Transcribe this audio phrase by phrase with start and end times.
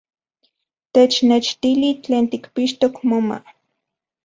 [0.93, 3.37] ¡Technechtili tlen tikpixtok moma!